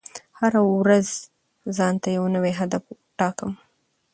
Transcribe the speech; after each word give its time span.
زه 0.13 0.19
هره 0.39 0.61
ورځ 0.79 1.07
ځان 1.77 1.93
ته 2.01 2.07
یو 2.17 2.25
نوی 2.35 2.51
هدف 2.59 2.83
ټاکم. 3.19 3.51